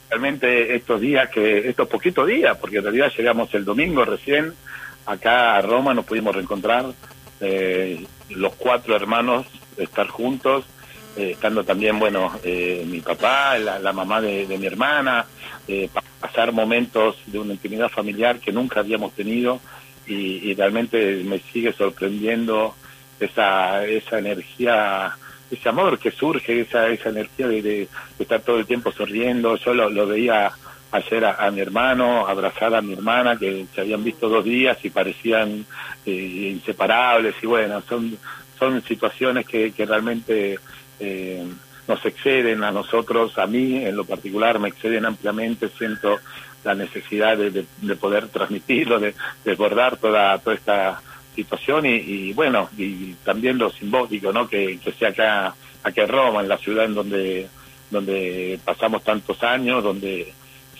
realmente 0.09 0.75
estos 0.75 1.01
días, 1.01 1.29
que 1.29 1.69
estos 1.69 1.87
poquitos 1.87 2.27
días, 2.27 2.57
porque 2.65 2.77
en 2.77 2.83
realidad 2.83 3.13
llegamos 3.15 3.53
el 3.53 3.63
domingo 3.63 4.03
recién 4.05 4.51
acá 5.05 5.55
a 5.55 5.61
Roma, 5.61 5.93
nos 5.93 6.03
pudimos 6.03 6.33
reencontrar 6.33 6.87
eh, 7.39 8.03
los 8.29 8.55
cuatro 8.55 8.95
hermanos, 8.95 9.45
estar 9.77 10.07
juntos, 10.07 10.65
eh, 11.15 11.33
estando 11.33 11.63
también, 11.63 11.99
bueno, 11.99 12.31
eh, 12.43 12.83
mi 12.89 13.01
papá, 13.01 13.59
la, 13.59 13.93
mamá 13.93 14.19
de, 14.19 14.47
mi 14.57 14.65
hermana, 14.65 15.27
pasar 16.19 16.53
momentos 16.53 17.17
de 17.27 17.37
una 17.37 17.53
intimidad 17.53 17.89
familiar 17.89 18.39
que 18.39 18.51
nunca 18.51 18.79
habíamos 18.79 19.13
tenido 19.13 19.59
y, 20.07 20.51
realmente 20.55 21.21
me 21.23 21.37
sigue 21.37 21.71
sorprendiendo 21.71 22.73
esa, 23.19 23.85
esa 23.85 24.17
energía 24.17 25.15
ese 25.51 25.69
amor 25.69 25.99
que 25.99 26.09
surge, 26.09 26.61
esa, 26.61 26.87
esa 26.87 27.09
energía 27.09 27.47
de, 27.47 27.87
estar 28.17 28.41
todo 28.41 28.57
el 28.57 28.65
tiempo 28.65 28.91
sonriendo. 28.91 29.55
Yo 29.57 29.75
lo 29.75 30.07
veía 30.07 30.51
ayer 30.95 31.25
a, 31.25 31.49
mi 31.51 31.61
hermano, 31.61 32.27
abrazar 32.27 32.73
a 32.75 32.81
mi 32.81 32.93
hermana, 32.93 33.37
que 33.37 33.65
se 33.73 33.81
habían 33.81 34.03
visto 34.03 34.29
dos 34.29 34.43
días 34.43 34.77
y 34.83 34.89
parecían 34.89 35.65
eh, 36.05 36.51
inseparables, 36.53 37.35
y 37.41 37.47
bueno, 37.47 37.81
son, 37.87 38.17
son 38.57 38.81
situaciones 38.83 39.45
que, 39.45 39.71
que 39.71 39.85
realmente 39.85 40.59
eh, 40.99 41.43
nos 41.87 42.05
exceden 42.05 42.63
a 42.63 42.71
nosotros, 42.71 43.37
a 43.37 43.45
mí 43.45 43.85
en 43.85 43.95
lo 43.95 44.05
particular 44.05 44.59
me 44.59 44.69
exceden 44.69 45.05
ampliamente, 45.05 45.69
siento 45.69 46.19
la 46.63 46.73
necesidad 46.73 47.37
de, 47.37 47.51
de, 47.51 47.95
poder 47.95 48.27
transmitirlo, 48.29 48.99
de, 48.99 49.13
de 49.43 49.55
toda, 49.55 50.39
toda 50.39 50.55
esta 50.55 51.01
situación. 51.35 51.85
Y, 51.85 52.33
bueno, 52.33 52.69
y 52.75 53.13
también 53.23 53.59
lo 53.59 53.69
simbólico, 53.69 54.33
¿no? 54.33 54.47
Que, 54.47 54.79
que 54.83 54.91
sea 54.93 55.09
acá, 55.09 55.55
acá 55.83 56.03
en 56.03 56.09
Roma, 56.09 56.41
en 56.41 56.49
la 56.49 56.57
ciudad 56.57 56.85
en 56.85 56.95
donde, 56.95 57.47
donde 57.91 58.59
pasamos 58.65 59.03
tantos 59.03 59.41
años, 59.43 59.83
donde 59.83 60.33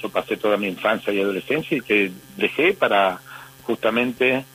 pasé 0.09 0.37
toda 0.37 0.57
mi 0.57 0.67
infancia 0.67 1.11
y 1.13 1.21
adolescencia 1.21 1.77
y 1.77 1.81
que 1.81 2.11
dejé 2.37 2.73
para 2.73 3.19
justamente 3.63 4.45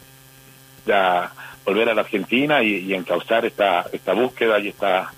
volver 1.64 1.88
a 1.88 1.94
la 1.94 2.02
Argentina 2.02 2.62
y, 2.62 2.76
y 2.76 2.94
encauzar 2.94 3.44
esta, 3.44 3.86
esta 3.92 4.12
búsqueda 4.12 4.58
y 4.58 4.68
esta, 4.68 5.12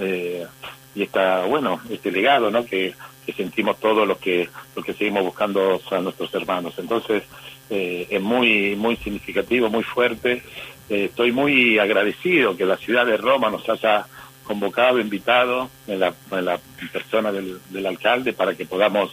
eh, 0.00 0.46
y 0.94 1.02
esta, 1.02 1.44
bueno, 1.46 1.80
este 1.90 2.10
legado, 2.10 2.50
¿no? 2.50 2.64
Que, 2.64 2.94
sentimos 3.36 3.80
todos 3.80 4.06
los 4.06 4.18
que, 4.18 4.48
los 4.76 4.84
que 4.84 4.92
seguimos 4.92 5.24
buscando 5.24 5.80
a 5.90 5.98
nuestros 5.98 6.32
hermanos. 6.32 6.74
Entonces, 6.78 7.24
eh, 7.68 8.06
es 8.08 8.22
muy, 8.22 8.76
muy 8.76 8.96
significativo, 8.98 9.68
muy 9.68 9.82
fuerte. 9.82 10.44
Eh, 10.88 11.06
estoy 11.06 11.32
muy 11.32 11.76
agradecido 11.80 12.56
que 12.56 12.64
la 12.64 12.76
ciudad 12.76 13.04
de 13.04 13.16
Roma 13.16 13.50
nos 13.50 13.68
haya 13.68 14.06
convocado, 14.44 15.00
invitado 15.00 15.68
en 15.88 15.98
la, 15.98 16.14
en 16.30 16.44
la 16.44 16.60
persona 16.92 17.32
del, 17.32 17.58
del, 17.68 17.86
alcalde 17.86 18.32
para 18.32 18.54
que 18.54 18.64
podamos 18.64 19.10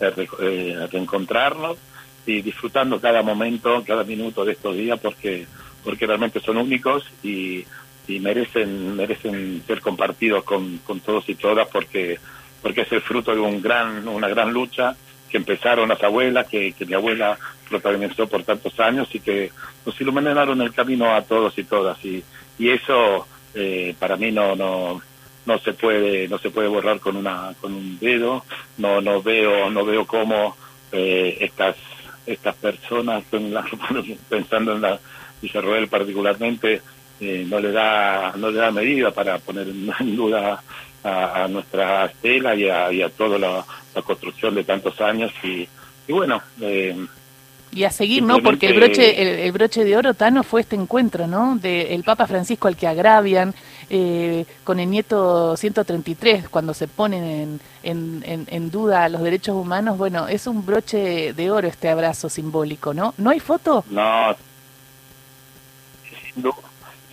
reencontrarnos 0.00 1.78
y 2.26 2.42
disfrutando 2.42 3.00
cada 3.00 3.22
momento, 3.22 3.82
cada 3.86 4.04
minuto 4.04 4.44
de 4.44 4.52
estos 4.52 4.76
días 4.76 4.98
porque, 5.00 5.46
porque 5.84 6.06
realmente 6.06 6.40
son 6.40 6.58
únicos 6.58 7.04
y, 7.22 7.64
y 8.08 8.20
merecen, 8.20 8.96
merecen 8.96 9.62
ser 9.66 9.80
compartidos 9.80 10.44
con, 10.44 10.78
con 10.78 11.00
todos 11.00 11.28
y 11.28 11.34
todas 11.34 11.68
porque, 11.68 12.18
porque 12.62 12.82
es 12.82 12.92
el 12.92 13.00
fruto 13.00 13.34
de 13.34 13.40
un 13.40 13.60
gran, 13.60 14.06
una 14.08 14.28
gran 14.28 14.52
lucha 14.52 14.96
que 15.30 15.36
empezaron 15.36 15.88
las 15.88 16.02
abuelas, 16.02 16.48
que, 16.48 16.72
que 16.72 16.84
mi 16.86 16.94
abuela 16.94 17.38
protagonizó 17.68 18.26
por 18.26 18.42
tantos 18.42 18.78
años 18.80 19.08
y 19.14 19.20
que 19.20 19.52
nos 19.86 19.98
iluminaron 20.00 20.60
el 20.60 20.74
camino 20.74 21.14
a 21.14 21.22
todos 21.22 21.56
y 21.56 21.64
todas. 21.64 22.04
Y, 22.04 22.22
y 22.58 22.70
eso 22.70 23.26
eh, 23.54 23.94
para 23.98 24.16
mí 24.16 24.32
no 24.32 24.56
no 24.56 25.00
no 25.46 25.58
se 25.58 25.72
puede 25.72 26.28
no 26.28 26.38
se 26.38 26.50
puede 26.50 26.68
borrar 26.68 27.00
con 27.00 27.16
una 27.16 27.54
con 27.60 27.74
un 27.74 27.98
dedo. 27.98 28.44
No 28.78 29.00
no 29.00 29.22
veo 29.22 29.70
no 29.70 29.84
veo 29.84 30.06
cómo 30.06 30.56
eh, 30.92 31.38
estas 31.40 31.76
estas 32.26 32.54
personas 32.56 33.24
pensando 34.28 34.72
en 34.72 34.82
la 34.82 35.00
Villarroel 35.40 35.88
particularmente 35.88 36.82
eh, 37.20 37.44
no 37.48 37.60
le 37.60 37.72
da 37.72 38.32
no 38.36 38.50
le 38.50 38.58
da 38.58 38.70
medida 38.70 39.10
para 39.10 39.38
poner 39.38 39.68
en 39.68 39.90
duda 40.16 40.62
a, 41.02 41.44
a 41.44 41.48
nuestra 41.48 42.06
estela 42.06 42.54
y 42.54 42.68
a, 42.68 42.92
y 42.92 43.02
a 43.02 43.08
toda 43.08 43.38
la, 43.38 43.64
la, 43.94 44.02
construcción 44.02 44.54
de 44.54 44.64
tantos 44.64 45.00
años. 45.00 45.32
Y, 45.42 45.66
y 46.06 46.12
bueno 46.12 46.42
eh, 46.60 46.94
y 47.72 47.84
a 47.84 47.90
seguir, 47.90 48.22
¿no? 48.22 48.38
Porque 48.40 48.68
el 48.68 48.76
broche, 48.76 49.46
el, 49.46 49.52
broche 49.52 49.84
de 49.84 49.96
oro, 49.96 50.14
Tano, 50.14 50.42
fue 50.42 50.62
este 50.62 50.76
encuentro, 50.76 51.26
¿no? 51.26 51.56
De 51.56 51.94
el 51.94 52.02
Papa 52.02 52.26
Francisco 52.26 52.68
al 52.68 52.76
que 52.76 52.86
agravian, 52.86 53.54
eh, 53.88 54.44
con 54.64 54.80
el 54.80 54.90
nieto 54.90 55.56
133, 55.56 56.48
cuando 56.48 56.74
se 56.74 56.88
ponen 56.88 57.60
en, 57.82 58.22
en, 58.24 58.46
en, 58.50 58.70
duda 58.70 59.08
los 59.08 59.22
derechos 59.22 59.54
humanos. 59.54 59.98
Bueno, 59.98 60.26
es 60.26 60.46
un 60.46 60.66
broche 60.66 61.32
de 61.32 61.50
oro 61.50 61.68
este 61.68 61.88
abrazo 61.88 62.28
simbólico, 62.28 62.92
¿no? 62.92 63.14
¿No 63.18 63.30
hay 63.30 63.40
foto? 63.40 63.84
No, 63.90 64.34
sin 66.32 66.42
duda, 66.42 66.56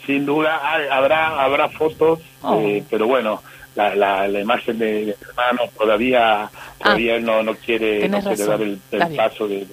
sin 0.06 0.26
duda 0.26 0.60
habrá, 0.92 1.44
habrá 1.44 1.70
fotos, 1.70 2.20
oh. 2.42 2.60
eh, 2.62 2.84
pero 2.90 3.08
bueno, 3.08 3.42
la, 3.76 3.96
la, 3.96 4.28
la 4.28 4.40
imagen 4.40 4.80
de, 4.80 5.06
de 5.06 5.18
hermano 5.22 5.70
todavía 5.78 6.50
todavía 6.78 7.14
ah, 7.14 7.16
él 7.18 7.26
no, 7.26 7.44
no 7.44 7.56
quiere, 7.56 8.08
no 8.08 8.22
quiere 8.22 8.46
dar 8.46 8.62
el, 8.62 8.80
el 8.92 9.16
paso 9.16 9.48
de, 9.48 9.66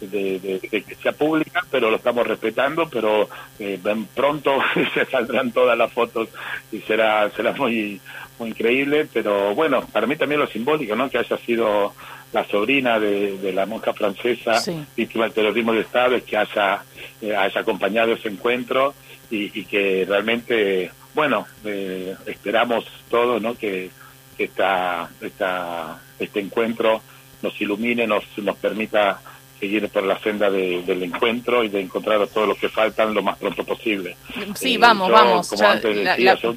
de, 0.00 0.38
de, 0.38 0.38
de, 0.38 0.82
que 0.82 0.94
sea 0.96 1.12
pública, 1.12 1.64
pero 1.70 1.90
lo 1.90 1.96
estamos 1.96 2.26
respetando, 2.26 2.88
pero 2.88 3.28
eh, 3.58 3.78
pronto 4.14 4.58
se 4.94 5.04
saldrán 5.06 5.52
todas 5.52 5.76
las 5.76 5.92
fotos 5.92 6.28
y 6.70 6.80
será 6.80 7.30
será 7.30 7.52
muy 7.52 8.00
muy 8.38 8.50
increíble, 8.50 9.06
pero 9.12 9.54
bueno, 9.54 9.86
para 9.92 10.06
mí 10.06 10.16
también 10.16 10.40
lo 10.40 10.46
simbólico, 10.46 10.96
¿no? 10.96 11.08
Que 11.08 11.18
haya 11.18 11.36
sido 11.38 11.94
la 12.32 12.44
sobrina 12.44 12.98
de, 12.98 13.38
de 13.38 13.52
la 13.52 13.66
monja 13.66 13.92
francesa 13.92 14.58
sí. 14.58 14.84
víctima 14.96 15.24
del 15.24 15.34
terrorismo 15.34 15.72
de 15.72 15.82
Estado, 15.82 16.16
que 16.24 16.36
haya, 16.36 16.82
eh, 17.20 17.36
haya 17.36 17.60
acompañado 17.60 18.12
ese 18.12 18.28
encuentro 18.28 18.94
y, 19.30 19.60
y 19.60 19.64
que 19.64 20.04
realmente 20.08 20.90
bueno, 21.14 21.46
eh, 21.64 22.14
esperamos 22.26 22.84
todos 23.10 23.40
¿no? 23.42 23.54
que, 23.54 23.90
que 24.36 24.44
esta, 24.44 25.10
esta, 25.20 26.00
este 26.22 26.40
encuentro 26.40 27.02
nos 27.42 27.60
ilumine, 27.60 28.06
nos, 28.06 28.24
nos 28.38 28.56
permita 28.56 29.20
seguir 29.62 29.88
por 29.88 30.02
la 30.02 30.18
senda 30.18 30.50
de, 30.50 30.82
del 30.82 31.04
encuentro 31.04 31.62
y 31.62 31.68
de 31.68 31.80
encontrar 31.80 32.20
a 32.20 32.26
todos 32.26 32.48
los 32.48 32.58
que 32.58 32.68
faltan 32.68 33.14
lo 33.14 33.22
más 33.22 33.38
pronto 33.38 33.64
posible. 33.64 34.16
Sí, 34.54 34.74
eh, 34.74 34.78
vamos, 34.78 35.08
yo, 35.08 35.14
vamos. 35.14 35.48
Como 35.48 35.62
ya, 35.62 35.72
antes 35.72 35.96
decía, 35.96 36.16
la, 36.16 36.34
la... 36.34 36.40
Yo, 36.40 36.54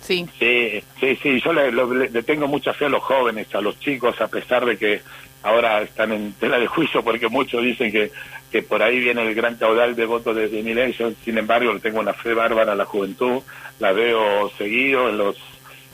sí. 0.00 0.26
sí, 0.38 0.82
sí, 1.00 1.18
sí, 1.22 1.40
yo 1.40 1.52
le, 1.52 1.72
le, 1.72 2.10
le, 2.10 2.22
tengo 2.22 2.46
mucha 2.48 2.74
fe 2.74 2.86
a 2.86 2.88
los 2.90 3.02
jóvenes, 3.02 3.54
a 3.54 3.60
los 3.62 3.78
chicos, 3.80 4.20
a 4.20 4.28
pesar 4.28 4.66
de 4.66 4.76
que 4.76 5.00
ahora 5.42 5.80
están 5.80 6.12
en 6.12 6.34
tela 6.34 6.58
de 6.58 6.66
juicio 6.66 7.02
porque 7.02 7.28
muchos 7.28 7.62
dicen 7.62 7.90
que, 7.90 8.12
que 8.50 8.62
por 8.62 8.82
ahí 8.82 9.00
viene 9.00 9.22
el 9.22 9.34
gran 9.34 9.56
caudal 9.56 9.96
de 9.96 10.04
votos 10.04 10.36
de, 10.36 10.48
de. 10.48 10.92
Yo, 10.92 11.10
sin 11.24 11.38
embargo, 11.38 11.72
le 11.72 11.80
tengo 11.80 12.00
una 12.00 12.12
fe 12.12 12.34
bárbara 12.34 12.72
a 12.72 12.76
la 12.76 12.84
juventud, 12.84 13.42
la 13.78 13.92
veo 13.92 14.50
seguido 14.58 15.08
en 15.08 15.16
los, 15.16 15.36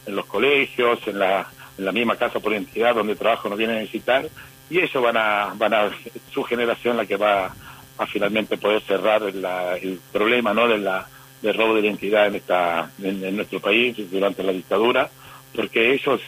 en 0.06 0.16
los 0.16 0.26
colegios, 0.26 0.98
en 1.06 1.20
la, 1.20 1.48
en 1.78 1.84
la 1.84 1.92
misma 1.92 2.16
casa 2.16 2.40
por 2.40 2.52
identidad 2.52 2.94
donde 2.94 3.14
trabajo 3.14 3.48
nos 3.48 3.56
vienen 3.56 3.78
a 3.78 3.80
visitar, 3.80 4.28
y 4.68 4.78
ellos 4.78 5.02
van 5.02 5.16
a, 5.16 5.54
van 5.56 5.74
a, 5.74 5.90
su 6.32 6.42
generación 6.42 6.96
la 6.96 7.06
que 7.06 7.16
va 7.16 7.54
a 7.96 8.06
finalmente 8.06 8.58
poder 8.58 8.82
cerrar 8.82 9.22
la, 9.34 9.76
el 9.76 9.98
problema 10.12 10.52
no 10.52 10.68
de 10.68 10.78
la 10.78 11.06
del 11.40 11.54
robo 11.54 11.74
de 11.74 11.82
identidad 11.82 12.26
en 12.26 12.34
esta 12.36 12.90
en, 13.02 13.36
nuestro 13.36 13.60
país 13.60 13.96
durante 14.10 14.42
la 14.42 14.52
dictadura 14.52 15.08
porque 15.54 15.94
ellos 15.94 16.20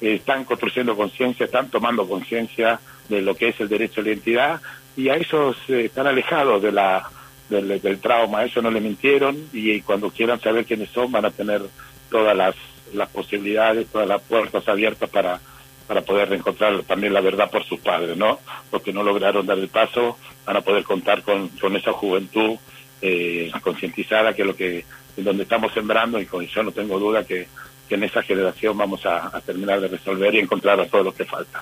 están 0.00 0.44
construyendo 0.44 0.96
conciencia, 0.96 1.44
están 1.44 1.68
tomando 1.70 2.08
conciencia 2.08 2.80
de 3.08 3.20
lo 3.20 3.34
que 3.34 3.48
es 3.48 3.60
el 3.60 3.68
derecho 3.68 4.00
a 4.00 4.04
la 4.04 4.10
identidad 4.10 4.60
y 4.96 5.08
a 5.08 5.14
esos 5.14 5.56
eh, 5.68 5.86
están 5.86 6.06
alejados 6.06 6.62
de 6.62 6.72
la, 6.72 7.08
del, 7.48 7.80
del 7.80 8.00
trauma, 8.00 8.40
a 8.40 8.44
eso 8.44 8.62
no 8.62 8.70
le 8.70 8.80
mintieron 8.80 9.48
y, 9.52 9.80
cuando 9.82 10.10
quieran 10.10 10.40
saber 10.40 10.64
quiénes 10.64 10.90
son 10.90 11.10
van 11.10 11.26
a 11.26 11.30
tener 11.30 11.62
todas 12.10 12.36
las, 12.36 12.54
las 12.94 13.08
posibilidades, 13.08 13.88
todas 13.88 14.08
las 14.08 14.22
puertas 14.22 14.66
abiertas 14.68 15.08
para, 15.10 15.40
para 15.86 16.02
poder 16.02 16.32
encontrar 16.32 16.82
también 16.82 17.12
la 17.12 17.20
verdad 17.20 17.50
por 17.50 17.64
sus 17.64 17.80
padres, 17.80 18.16
¿no? 18.16 18.40
Porque 18.70 18.92
no 18.92 19.02
lograron 19.02 19.46
dar 19.46 19.58
el 19.58 19.68
paso, 19.68 20.16
van 20.46 20.56
a 20.56 20.60
poder 20.60 20.84
contar 20.84 21.22
con, 21.22 21.48
con 21.48 21.76
esa 21.76 21.92
juventud 21.92 22.56
eh, 23.02 23.50
concientizada 23.62 24.34
que 24.34 24.42
es 24.42 24.48
lo 24.48 24.54
que 24.54 24.84
donde 25.16 25.42
estamos 25.42 25.72
sembrando 25.72 26.20
y 26.20 26.26
con 26.26 26.46
yo 26.46 26.62
no 26.62 26.72
tengo 26.72 26.98
duda 26.98 27.24
que 27.24 27.46
que 27.90 27.96
en 27.96 28.04
esa 28.04 28.22
generación 28.22 28.78
vamos 28.78 29.04
a, 29.04 29.40
terminar 29.44 29.80
de 29.80 29.88
resolver 29.88 30.32
y 30.36 30.38
encontrar 30.38 30.78
a 30.80 30.86
todos 30.86 31.06
los 31.06 31.12
que 31.14 31.24
faltan. 31.24 31.60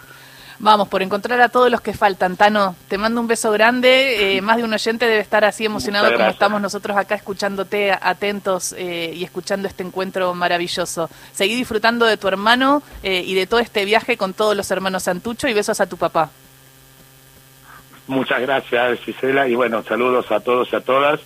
Vamos, 0.61 0.89
por 0.89 1.03
encontrar 1.03 1.41
a 1.41 1.49
todos 1.49 1.71
los 1.71 1.81
que 1.81 1.93
faltan. 1.93 2.37
Tano, 2.37 2.75
te 2.89 2.99
mando 2.99 3.21
un 3.21 3.29
beso 3.29 3.53
grande. 3.53 4.37
Eh, 4.37 4.41
más 4.41 4.57
de 4.57 4.65
un 4.65 4.73
oyente 4.73 5.07
debe 5.07 5.21
estar 5.21 5.45
así 5.45 5.65
emocionado 5.65 6.13
como 6.13 6.29
estamos 6.29 6.61
nosotros 6.61 6.97
acá 6.97 7.15
escuchándote 7.15 7.93
atentos 7.93 8.75
eh, 8.77 9.13
y 9.15 9.23
escuchando 9.23 9.69
este 9.69 9.85
encuentro 9.85 10.35
maravilloso. 10.35 11.09
Seguí 11.33 11.55
disfrutando 11.55 12.07
de 12.07 12.17
tu 12.17 12.27
hermano 12.27 12.83
eh, 13.05 13.23
y 13.25 13.35
de 13.35 13.47
todo 13.47 13.61
este 13.61 13.85
viaje 13.85 14.17
con 14.17 14.35
todos 14.35 14.57
los 14.57 14.69
hermanos 14.73 15.05
Santucho 15.05 15.47
y 15.47 15.55
besos 15.55 15.81
a 15.81 15.87
tu 15.87 15.97
papá. 15.97 16.31
Muchas 18.09 18.41
gracias, 18.41 18.99
Gisela, 19.01 19.47
y 19.47 19.55
bueno, 19.55 19.85
saludos 19.85 20.33
a 20.33 20.41
todos 20.41 20.73
y 20.73 20.77
a 20.77 20.81
todas 20.81 21.21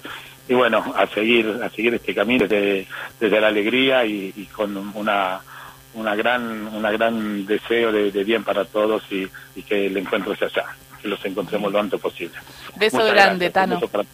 y 0.48 0.54
bueno, 0.54 0.84
a 0.96 1.06
seguir, 1.06 1.60
a 1.62 1.70
seguir 1.70 1.94
este 1.94 2.14
camino 2.14 2.46
desde, 2.46 2.86
desde 3.18 3.40
la 3.40 3.46
alegría 3.46 4.04
y, 4.04 4.32
y, 4.36 4.46
con 4.46 4.76
una, 4.94 5.40
una 5.94 6.14
gran, 6.14 6.68
una 6.68 6.90
gran 6.90 7.46
deseo 7.46 7.92
de, 7.92 8.10
de 8.10 8.24
bien 8.24 8.44
para 8.44 8.64
todos 8.64 9.02
y, 9.10 9.28
y, 9.54 9.62
que 9.62 9.86
el 9.86 9.96
encuentro 9.96 10.34
sea 10.36 10.48
allá, 10.48 10.64
que 11.00 11.08
los 11.08 11.24
encontremos 11.24 11.72
lo 11.72 11.80
antes 11.80 12.00
posible. 12.00 12.36
Beso 12.76 12.98
Muchas 12.98 13.12
grande, 13.12 13.50
gracias. 13.50 13.52
Tano. 13.52 13.74
Beso 13.76 13.88
para... 13.88 14.04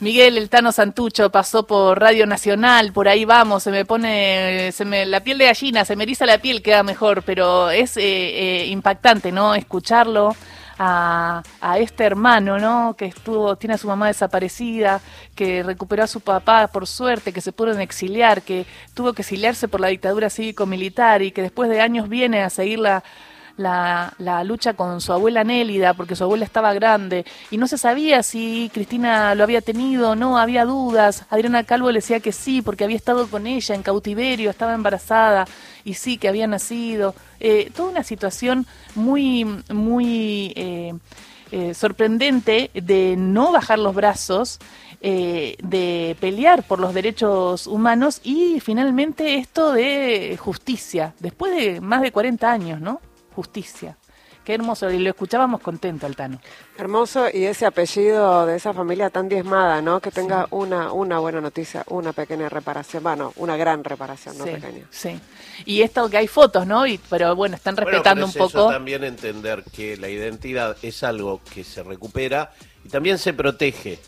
Miguel 0.00 0.38
El 0.38 0.48
Tano 0.48 0.72
Santucho 0.72 1.28
pasó 1.30 1.66
por 1.66 2.00
Radio 2.00 2.26
Nacional, 2.26 2.90
por 2.90 3.06
ahí 3.06 3.26
vamos, 3.26 3.62
se 3.62 3.70
me 3.70 3.84
pone, 3.84 4.72
se 4.72 4.86
me, 4.86 5.04
la 5.04 5.20
piel 5.20 5.36
de 5.36 5.44
gallina, 5.44 5.84
se 5.84 5.94
me 5.94 6.04
eriza 6.04 6.24
la 6.24 6.38
piel, 6.38 6.62
queda 6.62 6.82
mejor, 6.82 7.22
pero 7.22 7.68
es 7.68 7.98
eh, 7.98 8.02
eh, 8.02 8.66
impactante, 8.68 9.30
¿no? 9.30 9.54
Escucharlo 9.54 10.34
a, 10.82 11.42
a, 11.60 11.78
este 11.78 12.04
hermano, 12.04 12.58
¿no? 12.58 12.96
Que 12.96 13.04
estuvo, 13.04 13.54
tiene 13.56 13.74
a 13.74 13.78
su 13.78 13.86
mamá 13.86 14.06
desaparecida, 14.06 15.02
que 15.34 15.62
recuperó 15.62 16.04
a 16.04 16.06
su 16.06 16.20
papá 16.20 16.68
por 16.68 16.86
suerte, 16.86 17.34
que 17.34 17.42
se 17.42 17.52
pudo 17.52 17.78
exiliar, 17.78 18.40
que 18.40 18.64
tuvo 18.94 19.12
que 19.12 19.20
exiliarse 19.20 19.68
por 19.68 19.80
la 19.80 19.88
dictadura 19.88 20.30
cívico-militar 20.30 21.20
y 21.20 21.32
que 21.32 21.42
después 21.42 21.68
de 21.68 21.82
años 21.82 22.08
viene 22.08 22.42
a 22.42 22.48
seguir 22.48 22.78
la, 22.78 23.04
la, 23.60 24.44
lucha 24.44 24.74
con 24.74 25.00
su 25.00 25.12
abuela 25.12 25.44
Nélida, 25.44 25.94
porque 25.94 26.16
su 26.16 26.24
abuela 26.24 26.44
estaba 26.44 26.72
grande 26.74 27.24
y 27.50 27.58
no 27.58 27.66
se 27.66 27.78
sabía 27.78 28.22
si 28.22 28.70
Cristina 28.72 29.34
lo 29.34 29.44
había 29.44 29.60
tenido 29.60 30.10
o 30.10 30.16
no, 30.16 30.38
había 30.38 30.64
dudas. 30.64 31.24
Adriana 31.30 31.64
Calvo 31.64 31.90
le 31.90 31.98
decía 31.98 32.20
que 32.20 32.32
sí, 32.32 32.62
porque 32.62 32.84
había 32.84 32.96
estado 32.96 33.28
con 33.28 33.46
ella 33.46 33.74
en 33.74 33.82
cautiverio, 33.82 34.50
estaba 34.50 34.74
embarazada 34.74 35.46
y 35.84 35.94
sí, 35.94 36.18
que 36.18 36.28
había 36.28 36.46
nacido. 36.46 37.14
Eh, 37.38 37.70
toda 37.74 37.90
una 37.90 38.02
situación 38.02 38.66
muy, 38.94 39.44
muy 39.72 40.52
eh, 40.56 40.94
eh, 41.52 41.74
sorprendente 41.74 42.70
de 42.74 43.14
no 43.16 43.52
bajar 43.52 43.78
los 43.78 43.94
brazos. 43.94 44.58
de 45.02 46.16
pelear 46.20 46.62
por 46.62 46.78
los 46.78 46.92
derechos 46.92 47.66
humanos 47.66 48.20
y 48.22 48.60
finalmente 48.60 49.36
esto 49.36 49.72
de 49.72 50.36
justicia, 50.38 51.14
después 51.20 51.56
de 51.56 51.80
más 51.80 52.02
de 52.02 52.12
40 52.12 52.52
años, 52.52 52.80
¿no? 52.82 53.00
Justicia. 53.34 53.96
Qué 54.44 54.54
hermoso, 54.54 54.90
y 54.90 54.98
lo 54.98 55.10
escuchábamos 55.10 55.60
contento, 55.60 56.06
Altano. 56.06 56.40
Hermoso, 56.78 57.26
y 57.32 57.44
ese 57.44 57.66
apellido 57.66 58.46
de 58.46 58.56
esa 58.56 58.72
familia 58.72 59.10
tan 59.10 59.28
diezmada, 59.28 59.82
¿no? 59.82 60.00
Que 60.00 60.10
tenga 60.10 60.48
una, 60.50 60.92
una 60.92 61.18
buena 61.18 61.42
noticia, 61.42 61.84
una 61.88 62.14
pequeña 62.14 62.48
reparación, 62.48 63.02
bueno, 63.02 63.34
una 63.36 63.58
gran 63.58 63.84
reparación, 63.84 64.38
no 64.38 64.44
pequeña. 64.44 64.86
Sí, 64.90 65.20
y 65.66 65.82
esto 65.82 66.08
que 66.08 66.16
hay 66.16 66.26
fotos, 66.26 66.66
¿no? 66.66 66.86
Y, 66.86 66.98
pero 67.10 67.36
bueno, 67.36 67.54
están 67.54 67.76
respetando 67.76 68.24
un 68.24 68.32
poco. 68.32 68.70
también 68.70 69.04
entender 69.04 69.62
que 69.74 69.98
la 69.98 70.08
identidad 70.08 70.74
es 70.80 71.04
algo 71.04 71.42
que 71.52 71.62
se 71.62 71.82
recupera 71.82 72.52
y 72.84 72.88
también 72.88 73.18
se 73.18 73.34
protege. 73.34 73.98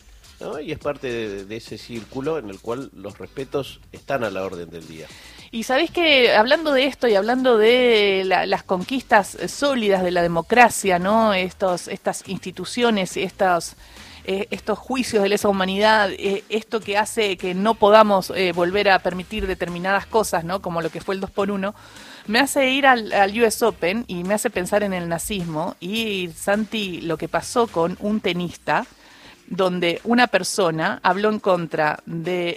¿no? 0.41 0.59
Y 0.59 0.73
es 0.73 0.79
parte 0.79 1.45
de 1.45 1.57
ese 1.57 1.79
círculo 1.79 2.39
en 2.39 2.49
el 2.49 2.59
cual 2.59 2.91
los 2.95 3.17
respetos 3.19 3.81
están 3.93 4.25
a 4.25 4.31
la 4.31 4.43
orden 4.43 4.71
del 4.71 4.89
día. 4.89 5.07
Y 5.55 5.65
sabéis 5.65 5.91
que 5.91 6.35
hablando 6.35 6.73
de 6.73 6.87
esto 6.87 7.09
y 7.09 7.15
hablando 7.15 7.59
de 7.59 8.23
las 8.25 8.63
conquistas 8.63 9.37
sólidas 9.49 10.03
de 10.03 10.11
la 10.11 10.23
democracia, 10.23 10.99
¿no? 10.99 11.35
Estos, 11.35 11.89
estas 11.89 12.27
instituciones, 12.27 13.19
estos, 13.19 13.77
eh, 14.25 14.49
estos 14.51 14.79
juicios 14.79 15.23
de 15.23 15.29
lesa 15.29 15.51
humanidad, 15.51 16.09
eh, 16.13 16.43
esto 16.49 16.81
que 16.81 16.97
hace 16.97 17.37
que 17.37 17.53
no 17.53 17.75
podamos 17.75 18.33
eh, 18.35 18.53
volver 18.53 18.89
a 18.89 19.01
permitir 19.01 19.47
determinadas 19.47 20.07
cosas, 20.07 20.43
¿no? 20.43 20.63
Como 20.63 20.81
lo 20.81 20.89
que 20.89 21.03
fue 21.03 21.17
el 21.17 21.21
2 21.21 21.31
por 21.31 21.51
1 21.51 21.75
me 22.29 22.39
hace 22.39 22.71
ir 22.71 22.87
al, 22.87 23.13
US 23.39 23.63
Open 23.63 24.05
y 24.07 24.25
me 24.25 24.33
hace 24.33 24.49
pensar 24.49 24.83
en 24.83 24.95
el 24.95 25.07
nazismo 25.07 25.77
y 25.81 26.31
Santi 26.35 27.03
lo 27.03 27.19
que 27.19 27.29
pasó 27.29 27.67
con 27.67 27.99
un 28.01 28.21
tenista 28.21 28.87
donde 29.53 30.01
una 30.05 30.29
persona 30.29 30.99
habló 31.03 31.29
en 31.29 31.39
contra 31.39 32.01
de 32.07 32.57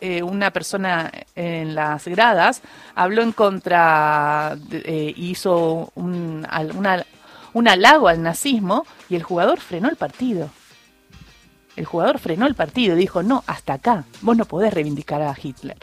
eh, 0.00 0.22
una 0.22 0.50
persona 0.52 1.10
en 1.34 1.74
las 1.74 2.06
gradas, 2.06 2.62
habló 2.94 3.22
en 3.22 3.32
contra, 3.32 4.56
eh, 4.70 5.12
hizo 5.16 5.90
un, 5.96 6.46
un 7.52 7.68
halago 7.68 8.08
al 8.08 8.22
nazismo 8.22 8.86
y 9.08 9.16
el 9.16 9.24
jugador 9.24 9.58
frenó 9.58 9.88
el 9.88 9.96
partido. 9.96 10.50
El 11.74 11.84
jugador 11.84 12.20
frenó 12.20 12.46
el 12.46 12.54
partido 12.54 12.94
y 12.94 13.00
dijo, 13.00 13.24
no, 13.24 13.42
hasta 13.48 13.74
acá, 13.74 14.04
vos 14.22 14.36
no 14.36 14.44
podés 14.44 14.72
reivindicar 14.72 15.20
a 15.20 15.34
Hitler 15.40 15.78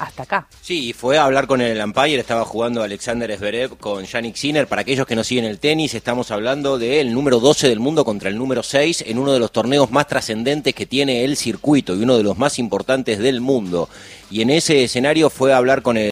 hasta 0.00 0.22
acá. 0.22 0.46
Sí, 0.62 0.94
fue 0.94 1.18
a 1.18 1.24
hablar 1.24 1.46
con 1.46 1.60
el 1.60 1.78
umpire, 1.82 2.18
estaba 2.18 2.44
jugando 2.46 2.82
Alexander 2.82 3.36
Zverev 3.36 3.76
con 3.76 4.04
Yannick 4.04 4.34
Sinner. 4.34 4.66
Para 4.66 4.80
aquellos 4.80 5.06
que 5.06 5.14
no 5.14 5.22
siguen 5.22 5.44
el 5.44 5.58
tenis, 5.58 5.94
estamos 5.94 6.30
hablando 6.30 6.78
del 6.78 7.12
número 7.12 7.38
12 7.38 7.68
del 7.68 7.80
mundo 7.80 8.04
contra 8.04 8.30
el 8.30 8.38
número 8.38 8.62
6 8.62 9.04
en 9.06 9.18
uno 9.18 9.32
de 9.32 9.38
los 9.38 9.52
torneos 9.52 9.90
más 9.90 10.06
trascendentes 10.06 10.74
que 10.74 10.86
tiene 10.86 11.24
el 11.24 11.36
circuito 11.36 11.94
y 11.94 12.02
uno 12.02 12.16
de 12.16 12.22
los 12.22 12.38
más 12.38 12.58
importantes 12.58 13.18
del 13.18 13.42
mundo. 13.42 13.90
Y 14.30 14.40
en 14.42 14.50
ese 14.50 14.84
escenario 14.84 15.28
fue 15.28 15.52
a 15.52 15.58
hablar 15.58 15.82
con 15.82 15.96
el 15.96 16.08